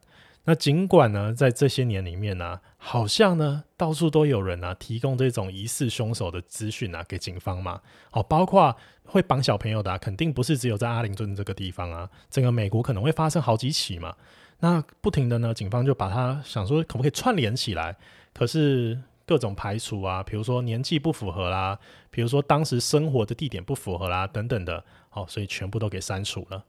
[0.48, 7.82] 那尽管呢，在这些年里面呢、好像呢，到处都有人啊，提供这种疑似凶手的资讯啊，给警方嘛。
[8.12, 14.16] 哦，包括会绑小朋友的、肯定不是只有在阿灵顿这个地方啊，整个美国可能会发生好几起嘛。
[14.60, 17.94] 那不停的呢，警方就把它想说可不可以串联起来，
[18.32, 18.98] 可是。
[19.26, 21.78] 各种排除啊，比如说年纪不符合啦，
[22.10, 26.64] 比如说当时生活的地点不符合啦，等等的，好，所以全部都给删除了。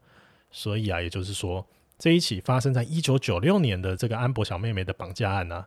[0.52, 1.66] 所以啊，也就是说，
[2.00, 5.66] 这一起发生在一九九六年的这个安博小妹妹的绑架案呢、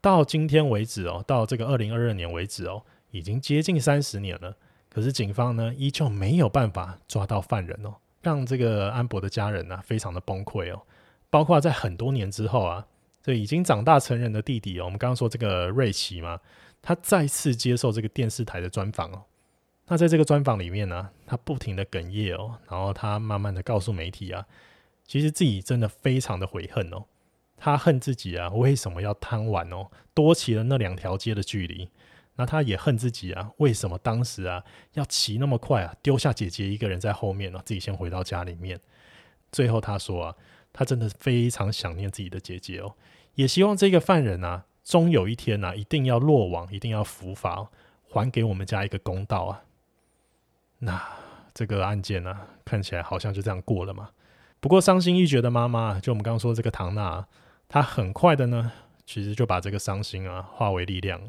[0.00, 4.56] 到今天为止哦，到这个二零二二年为止哦，已经接近三十年了。
[4.88, 10.82] 可是警方呢，依旧没有办法抓到犯人哦，让这个安博的家人呢、非常的崩溃哦。
[11.30, 12.86] 包括在很多年之后啊。
[13.26, 16.38] 这已经长大成人的弟弟哦，我们刚刚说这个瑞奇嘛，
[16.82, 19.22] 他再次接受这个电视台的专访哦。
[19.86, 24.44] 那在这个专访里面呢，他不停的哽咽哦，然后他慢慢的告诉媒体啊，
[25.14, 27.04] 其实自己真的非常的悔恨哦，
[27.56, 31.88] 他恨自己啊，为什么要贪玩哦，多骑了那两条街的距离。
[32.34, 38.80] 那他也恨自己啊，为什么当时啊要骑那么快啊，丢下姐姐一个人在后面呢，自己先回到家里面。
[39.52, 40.34] 最后他说啊。
[40.76, 42.96] 他真的非常想念自己的姐姐哦，
[43.36, 47.70] 也希望这个犯人啊，终有一天啊，一定要落网，一定要伏法，
[48.08, 49.62] 还给我们家一个公道啊。
[50.80, 51.00] 那
[51.54, 54.10] 这个案件呢，看起来好像就这样过了嘛。
[54.64, 57.28] 不过伤心欲绝的妈妈，就我们刚刚说这个唐娜，
[57.68, 58.72] 她很快的呢，
[59.04, 61.20] 其实就把这个伤心啊化为力量。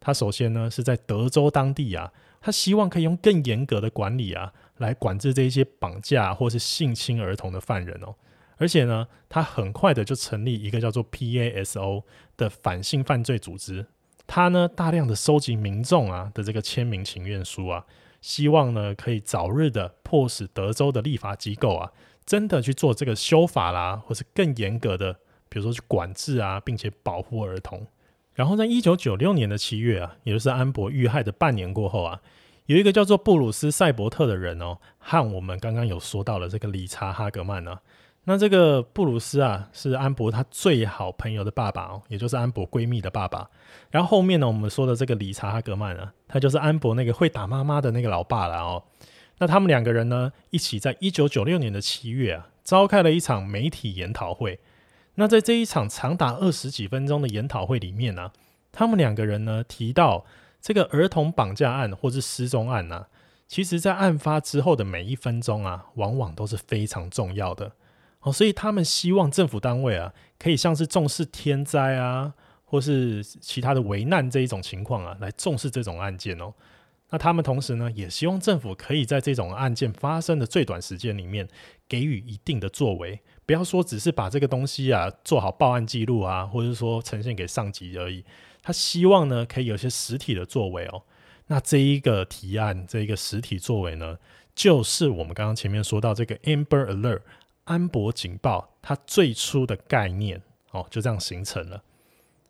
[0.00, 8.16] 她首先呢是在德州当地啊，她希望可以用更严格的管理啊，来管制这些绑架或是性侵儿童的犯人哦。
[8.56, 12.02] 而且呢，她很快的就成立一个叫做 PASO
[12.36, 13.86] 的反性犯罪组织。
[14.26, 17.84] 他呢，大量的收集民众啊的这个签名请愿书啊，
[18.20, 21.92] 希望呢可以早日的迫使德州的立法机构啊，
[22.26, 25.12] 真的去做这个修法啦，或是更严格的，
[25.48, 27.86] 比如说去管制啊，并且保护儿童。
[28.34, 32.20] 然后在一九九六年的七月啊，也就是安博遇害的半年过后啊，
[32.66, 37.80] 有一个叫做布鲁斯·赛伯特的人哦，和我们刚刚有说到了这个理查·哈格曼呢、啊。
[38.26, 43.48] 那这个布鲁斯啊，是安博他最好朋友的爸爸哦，也就是安博闺蜜的爸爸。
[43.90, 48.82] 然后后面呢，我们说的这个理查·哈格曼啊，他就是安博那个会打妈妈的那个老爸了哦。
[49.38, 54.60] 那他们两个人呢，一起在一九九六年的七月啊，召开了一场媒体研讨会。
[55.14, 58.32] 那在这一场长达二十几分钟的研讨会里面呢、
[58.72, 60.24] 他们两个人呢提到。
[60.64, 63.06] 这个儿童绑架案或是失踪案啊，
[63.46, 67.72] 其实在案发之后的每一分钟啊，往往都是非常重要的
[68.20, 68.32] 哦。
[68.32, 72.32] 所以他们希望政府单位啊，可以像是重视天灾啊，
[72.64, 76.54] 或是其他的危难这一种情况啊，来重视这种案件哦。
[77.14, 81.48] 那他们同时呢，也希望政府可以在这种案件发生的最短时间里面，
[81.88, 88.24] 给予一定的作为，不要说只是把这个东西啊做好报案记录啊，或者说呈现给上级而已。
[88.64, 91.04] 他希望呢，可以有些实体的作为哦。
[91.46, 94.18] 那这一个提案，这一个实体作为呢，
[94.52, 97.20] 就是我们刚刚前面说到这个 Amber Alert
[97.62, 101.84] 安博警报，它最初的概念哦，就这样形成了。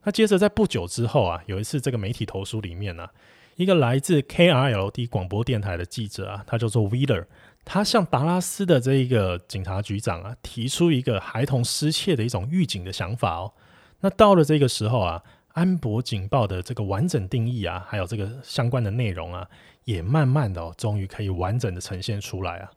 [0.05, 3.07] 那接着在不久之后啊，有一次这个媒体投书里面呢、
[3.57, 7.25] 一个来自 KRLD 广播电台的记者啊，他叫做 Wheeler，
[7.65, 13.53] 他向达拉斯的这一个警察局长啊，提出一个孩童失窃的一种预警的想法哦。
[14.01, 15.23] 那到了这个时候啊。
[15.55, 19.49] 安博警报的这个完整定义啊，还有这个相关的内容啊，
[19.85, 22.73] 也慢慢的哦，终于可以完整的呈现出来啊。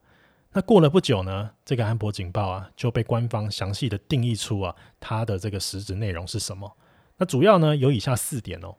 [0.54, 6.72] 那过了不久呢，这个安博警报啊就被官方详细的定义出啊，它的这个实质内容是什么？
[7.18, 8.76] 那主要呢有以下四点哦。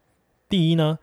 [0.48, 1.00] 第一呢，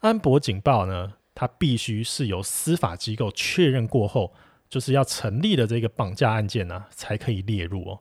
[0.00, 4.32] 安博警报呢，它必须是由司法机构确认过后，
[4.68, 8.00] 就是要成立的这个绑架案件呢，啊，才可以列入哦。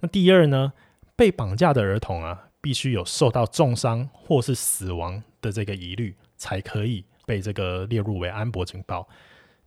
[0.00, 0.72] 那第二呢，
[1.16, 2.44] 被绑架的儿童啊。
[2.60, 9.08] 必须有受到重伤或是死亡的这个疑虑，才可以被这个列入为安博警报。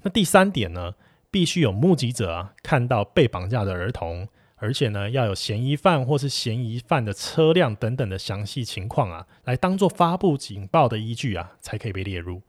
[0.02, 0.94] 那第三点呢，
[1.32, 4.28] 必须有目击者啊看到被绑架的儿童，
[4.62, 12.43] 而且呢要有嫌疑犯或是嫌疑犯的车辆等等的详细情况啊，来当做发布警报的依据啊，才可以被列入。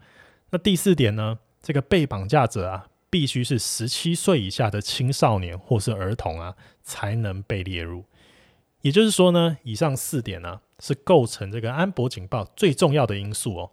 [0.50, 8.04] 那第四点呢，这个被绑架者啊，必须是十七岁以下的青少年或是儿童啊，才能被列入。
[8.82, 13.70] 也就是说呢，以上四点呢、是构成这个安博警报最重要的因素哦。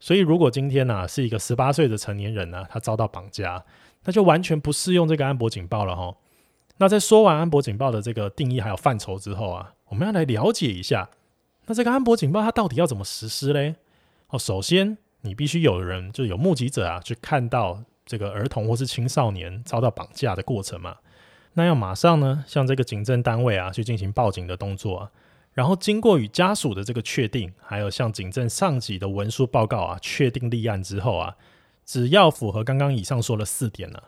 [0.00, 3.62] 所以如果今天呢、啊、是一个十八岁的成年人呢、他遭到绑架，
[4.04, 6.16] 那就完全不适用这个安博警报了哈。
[6.78, 11.10] 那在说完安博警报的这个定义还有范畴之后啊，我们要来了解一下，
[11.66, 13.76] 那这个安博警报它到底要怎么实施嘞？
[14.28, 20.96] 哦，首先你必须有人就有目击者啊去看到这个儿童或是青少年遭到绑架的过程嘛。
[21.54, 25.10] 那要马上呢，向这个警政单位啊去进行报警的动作啊，
[25.52, 31.36] 然后经过与家属的这个确定，还有向警政上级的文书报告啊，确定立案之后啊，
[31.84, 34.02] 只要符合刚刚以上说的四点呢，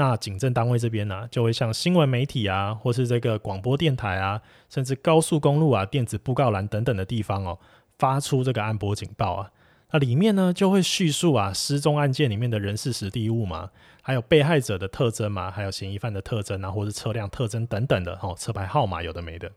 [0.00, 7.58] 那警政单位这边呢，就会向新闻媒体啊，或是这个广播电台啊，甚至高速公路啊、电子布告栏等等的地方哦，
[7.98, 9.50] 发出这个安博警报啊。
[9.90, 13.68] 那里面呢，就会叙述啊失踪案件里面的人事时地物嘛，
[14.00, 19.52] 还有被害者的特征嘛，还有嫌疑犯的特征啊，或是车辆特征等等的哦，车牌号码有的没的。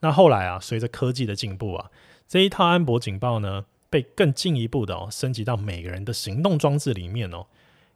[0.00, 1.90] 那后来啊，随着科技的进步啊，
[2.26, 7.44] 这一套安博警报呢，被更进一步的哦升级到每个人的行动装置里面哦。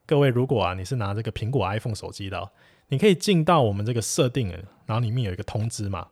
[0.07, 2.51] 各位，如果啊你是拿这个苹果 iPhone 手机的，
[2.89, 4.49] 你可以进到我们这个设定，
[4.87, 6.09] 然后里面有一个通知嘛。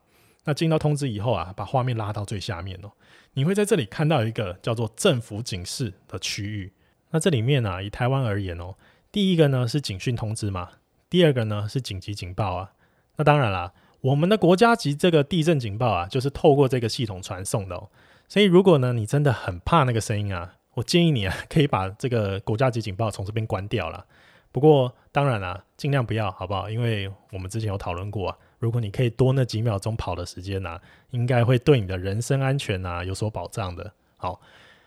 [0.47, 2.91] 那进到通知以后啊，把画面拉到最下面哦。
[3.35, 6.73] 你会在这里看到一个叫做“政府警示”的区域。
[7.11, 8.75] 那这里面呢、啊，以台湾而言哦，
[9.13, 10.71] 第一个呢是警讯通知嘛，
[11.09, 12.73] 第二个呢是紧急警报啊。
[13.17, 17.89] 那当然啦，我们的国家级这个地震警报啊，就是透过这个系统传送的哦。
[18.29, 24.05] 所以如果呢你真的很怕那个声音啊，我建议你啊可以把这个国家级警报从这边关掉了。
[24.53, 26.71] 不过当然啦，尽量不要，好不好？
[26.71, 28.39] 因为我们之前有讨论过啊。
[28.61, 33.93] 如果你可以多那几秒钟跑的时间啊，应该会对你的人身安全啊有所保障的。
[34.17, 34.41] 好，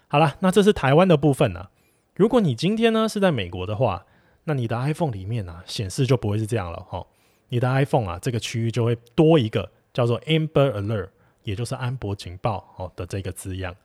[0.07, 1.69] 好了，那这是台湾的部分啊。
[2.15, 4.05] 如果你今天呢是在美国的话，
[4.45, 7.05] 那你的 iPhone 里面啊显示就不会是这样了哈。
[7.49, 11.09] 你的 iPhone 啊这个区域就会多一个叫做 Amber Alert，
[11.43, 13.75] 也就是安博警报哦的这个字样。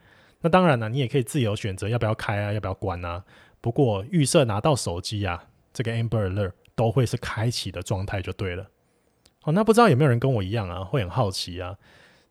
[0.43, 3.25] 那当然呢，你也可以自由选择要不要开啊，要不要关啊。
[3.61, 8.67] 不过预设拿到手机啊，这个 Amber Alert 都会是开启的状态就对了。
[9.45, 11.77] 哦，那不知道有没有人跟我一样啊，会很好奇啊，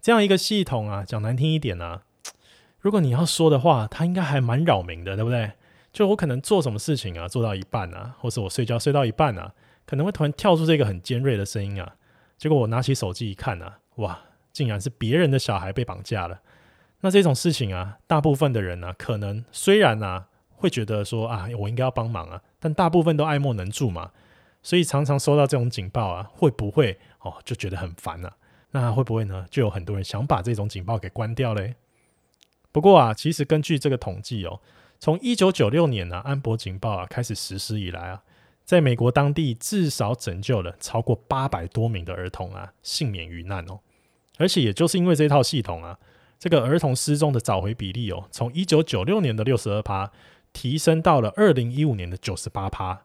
[0.02, 2.04] 这样一个系统啊，讲难听一点啊，
[2.80, 5.54] 如果你要说的话，它应该还蛮扰民的，对不对？
[5.94, 9.54] 就我可能做什么事情啊，做到一半啊，或是我睡觉睡到一半啊，
[9.86, 11.96] 可能会突然跳出这个很尖锐的声音啊，
[12.38, 14.20] 结果我拿起手机一看啊，哇，
[14.52, 16.40] 竟然是别人的小孩被绑架了。
[17.02, 24.12] 那这种事情啊，大部分的人呢、啊，可能虽然啊会觉得说啊，我应该要帮忙啊，但大部分都爱莫能助嘛，
[24.62, 28.34] 所以常常收到这种警报啊，会不会哦就觉得很烦啊？
[28.72, 29.46] 那会不会呢？
[29.50, 31.76] 就有很多人想把这种警报给关掉嘞？
[32.72, 34.62] 不过啊，其实根据这个统计哦，
[35.00, 38.24] 从一九九六年呢、安博警报啊开始实施以来啊，
[38.64, 43.80] 在美国当地至少拯救了超过八百多名的儿童啊，幸免于难哦。
[44.38, 46.00] 而且也就是因为这套系统啊，
[46.42, 50.12] 这个儿童失踪的找回比例哦，从一九九六年的六十二趴
[50.52, 53.04] 提升到了二零一五年的九十八趴。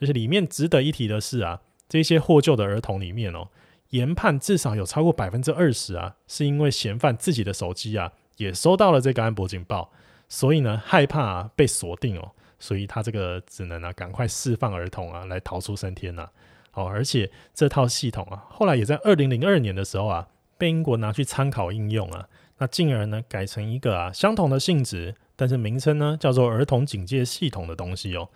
[0.00, 3.50] 而且里面值得一提的是啊，这些获救的儿童里面哦，
[3.90, 8.10] 研判至少有超过百分之二十啊，是因为嫌犯自己的手机啊。
[8.38, 9.92] 也收到了这个安博警报，
[10.28, 16.32] 所以呢，害怕被锁定哦，所以他这个只能啊赶快释放儿童啊来逃出生天呐、啊。
[16.72, 20.26] 哦，而且这套系统啊，后来也在二零零二年的时候啊，
[20.58, 22.26] 被英国拿去参考应用啊，
[22.62, 28.28] 那进而呢改成一个啊相同的性质，但是名称呢叫做儿童警戒系统的东西哦。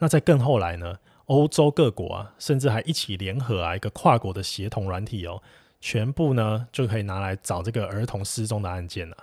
[0.00, 5.42] 那在更后来呢，欧洲各国啊，甚至还一起联合啊一个跨国的协同软体哦，
[5.80, 9.16] 全部呢就可以拿来找这个儿童失踪的案件了、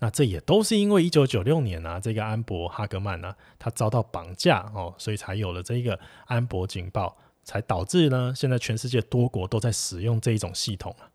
[0.00, 5.96] 那这也都是因为一九九六年啊，这个安博哈格曼啊，他遭到绑架哦，所以才有了这个
[6.26, 11.06] 安博警报，才导致呢，现在全世界多国都在使用这一种系统啊。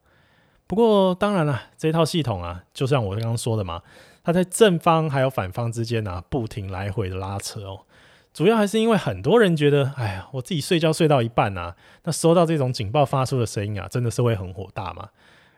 [0.67, 3.81] 不过当然了，这套系统啊，就像我刚刚说的嘛，
[4.23, 7.81] 它在正方还有反方之间啊，不停来回的拉扯哦。
[8.33, 15.09] 主要还是因为很多人觉得，哎呀，我自己睡觉睡到一半啊，那收到这种警报发出的声音啊，真的是会很火大嘛。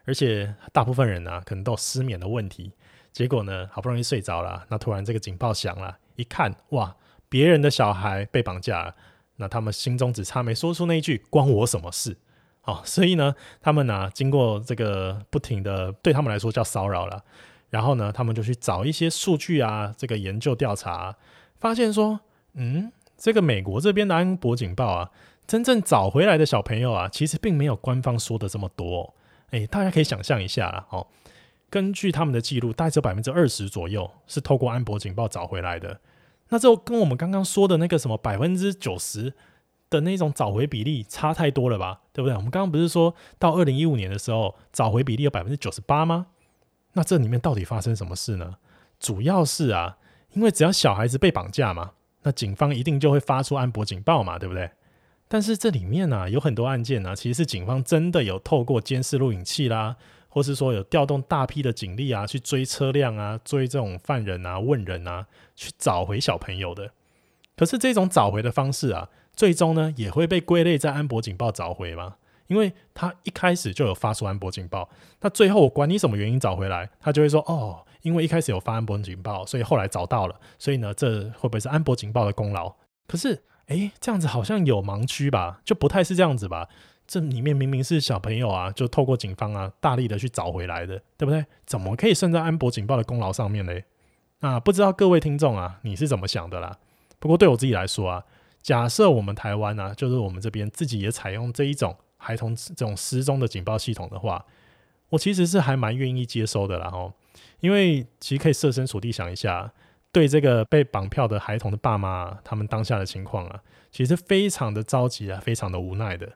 [0.05, 2.73] 而且大部分人啊，可能都有失眠的问题。
[3.11, 6.95] 结果呢，好不容易睡着了，那突然这个警报响了，一看，哇，
[7.29, 8.95] 别人的小孩被绑架了，
[9.37, 12.17] 那他们心中只差没说出那一句“关我什么事”
[12.67, 17.23] 哦，所以呢，他们呢、经过这个不停的对他们来说叫骚扰了，
[17.69, 21.15] 然后呢，他们就去找一些数据啊，这个研究调查，
[21.59, 22.19] 发现说，
[22.53, 25.09] 嗯，这个美国这边的安博警报啊，
[25.47, 29.13] 真正找回来的小朋友啊，其实并没有官方说的这么多，
[29.51, 31.07] 哎，大家可以想象一下啦，哦。
[31.69, 35.99] 根据他们的记录，大概只有百分之二十左右是透过安博警报找回来的。
[36.47, 39.33] 那这跟我们刚刚说的那个什么百分之九十
[39.89, 42.01] 的那种找回比例差太多了吧？
[42.13, 42.35] 对不对？
[42.35, 46.27] 我们刚刚不是说到二零一五年的时候，找回比例有百分之九十八吗？
[46.93, 48.55] 那这里面到底发生什么事呢？
[48.99, 49.97] 主要是啊，
[50.33, 51.91] 因为只要小孩子被绑架嘛，
[52.23, 54.71] 那警方一定就会发出安博警报嘛，对不对？
[55.27, 59.95] 但是这里面呢、啊，有很多案件呢、啊，其实是警方真的有透过监视录影器啦。
[60.29, 65.25] 或是说有调动大批的警力啊，去追车辆啊，追这种犯人啊，问人啊，
[65.55, 66.91] 去找回小朋友的。
[67.55, 72.15] 可是这种找回的方式啊，最终呢也会被归类在安博警报找回吗？
[72.47, 74.89] 因为他一开始就有发出安博警报，
[75.21, 82.73] 那最后我管你什么原因找回来，他就会说哦，因为一开始有发安博警报，所以后来找到了，所以呢，这会不会是安博警报的功劳？
[83.05, 85.59] 可是，诶，这样子好像有盲区吧？
[85.65, 86.69] 就不太是这样子吧？
[87.05, 91.45] 这里面明明是小朋友啊，就透过警方啊，大力的去找回来的，对不对？
[91.65, 93.73] 怎么可以算在安博警报的功劳上面呢？
[94.39, 96.77] 那不知道各位听众啊，你是怎么想的啦？
[97.19, 98.23] 不过对我自己来说啊，
[98.67, 104.45] 假设我们台湾啊，就是我们这边自己也采用这一种孩童这种失踪的警报系统的话，
[105.07, 107.13] 我其实是还蛮愿意接收的啦齁。
[107.61, 109.71] 因为其实可以设身处地想一下，
[110.11, 116.33] 对这个被绑票的孩童的爸妈，他们当下的情况啊，其实非常的着急啊，非常的无奈的。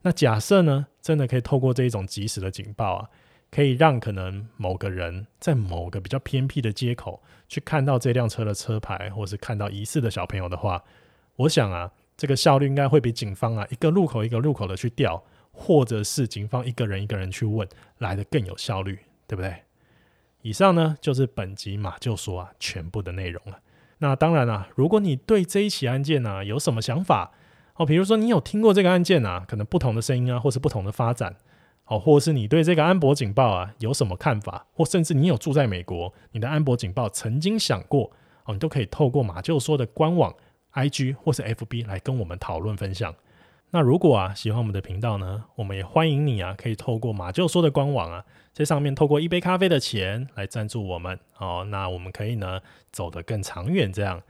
[0.00, 3.10] 那假设呢，真的可以透过这一种及时的警报啊，
[3.50, 10.82] 可以让可能某个人在某个比较偏僻的街口去看到这辆车的车牌，或是看到疑似的小朋友的话，
[11.36, 15.22] 我想啊，这个效率应该会比警方啊一个路口一个路口的去调，
[15.52, 17.68] 或者是警方一个人一个人去问
[17.98, 19.54] 来得更有效率，对不对？
[20.42, 23.58] 以上呢就是本集马厩说啊全部的内容了。
[23.98, 27.32] 那当然啊，如果你对这一起案件呢、啊、有什么想法，
[27.76, 31.34] 哦，比如说你有听过这个案件啊，可能不同的声音啊，或是不同的发展，
[31.86, 38.10] 哦，或是你对这个安博警报啊有什么看法，或甚至你有住在美国，你的安博警报曾经响过，
[38.44, 40.34] 哦，你都可以透过马厩说的官网、
[40.74, 43.14] IG 或是 FB 来跟我们讨论分享。
[43.70, 52.60] 那如果啊喜欢我们的频道呢，我们也欢迎你啊可以透过马厩说的官网啊，在上面透过一杯咖啡的钱来赞助我们，哦，那我们可以呢
[52.92, 54.22] 走得更长远，这样。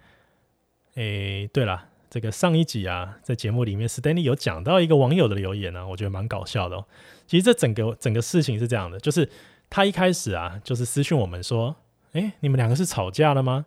[0.94, 1.88] 诶，对了。
[2.10, 6.86] 这个上一集啊，在节目里面，Stanley 有讲到一个网友的留言呢、我觉得蛮搞笑的哦。
[7.26, 9.28] 其实这整个整个事情是这样的，就是
[9.68, 11.74] 他一开始啊，就是私讯我们说
[12.14, 13.66] ：“哎，你们两个是吵架了吗？”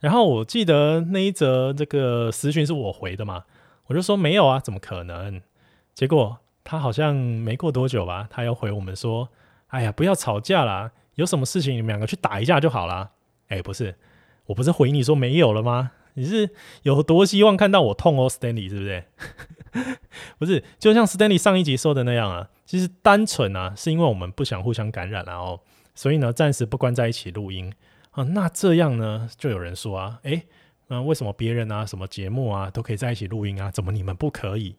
[0.00, 3.44] 然后我记得那一则这个私讯是我回的嘛，
[3.86, 5.40] 我就说没有啊，怎么可能？
[5.94, 9.28] 结果他好像没过多久吧，他又回我们说
[9.68, 13.10] ：“哎呀，不要吵架啦，有什么事情你们两个去打一架就好啦。”
[13.48, 13.96] 哎，不是。
[14.46, 15.92] 我不是回你说没有了吗？
[16.14, 16.50] 你是
[16.82, 19.04] 有多希望看到我痛哦，Stanley 是不是？
[20.38, 25.60] 不是，就像 Stanley 上一集说的那样啊，其实单纯啊，是因为我们不想互相感染，然后
[25.94, 27.72] 所以呢，暂时不关在一起录音
[28.10, 28.22] 啊。
[28.24, 30.46] 那这样呢，就有人说啊，诶，
[30.88, 34.76] 那为什么别人啊，什么节目啊，都可以在一起录音啊，怎么你们不可以？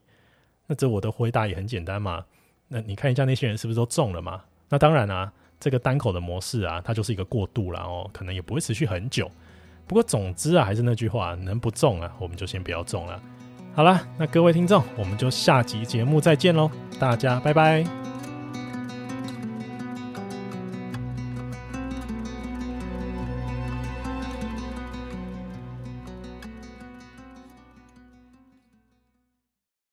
[0.68, 2.26] 那这我的回答也很简单嘛。
[2.68, 4.42] 那你看一下那些人是不是都中了嘛？
[4.70, 9.30] 那当然啊，这个单口的模式啊，它就是一个过渡啦哦，可能也不会持续很久。
[9.88, 13.22] 不过总之啊，还是那句话，能不中啊，我们就先不要中了。
[13.74, 16.70] 好了，那各位听众，我们就下集节目再见喽，
[17.00, 18.11] 大家拜拜。